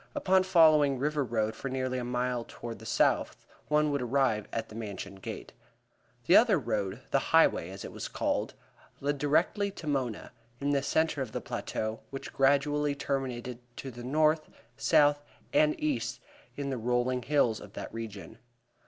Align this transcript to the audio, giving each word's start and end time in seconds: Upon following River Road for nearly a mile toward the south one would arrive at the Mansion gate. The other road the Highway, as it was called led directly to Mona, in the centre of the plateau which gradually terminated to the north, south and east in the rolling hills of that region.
Upon 0.15 0.41
following 0.41 0.97
River 0.97 1.23
Road 1.23 1.55
for 1.55 1.69
nearly 1.69 1.99
a 1.99 2.03
mile 2.03 2.43
toward 2.47 2.79
the 2.79 2.87
south 2.87 3.45
one 3.67 3.91
would 3.91 4.01
arrive 4.01 4.47
at 4.51 4.67
the 4.69 4.73
Mansion 4.73 5.17
gate. 5.17 5.53
The 6.25 6.35
other 6.35 6.57
road 6.57 7.01
the 7.11 7.19
Highway, 7.29 7.69
as 7.69 7.85
it 7.85 7.91
was 7.91 8.07
called 8.07 8.55
led 8.99 9.19
directly 9.19 9.69
to 9.73 9.85
Mona, 9.85 10.31
in 10.59 10.71
the 10.71 10.81
centre 10.81 11.21
of 11.21 11.33
the 11.33 11.39
plateau 11.39 11.99
which 12.09 12.33
gradually 12.33 12.95
terminated 12.95 13.59
to 13.77 13.91
the 13.91 14.03
north, 14.03 14.49
south 14.75 15.21
and 15.53 15.79
east 15.79 16.19
in 16.57 16.71
the 16.71 16.79
rolling 16.79 17.21
hills 17.21 17.59
of 17.59 17.73
that 17.73 17.93
region. 17.93 18.39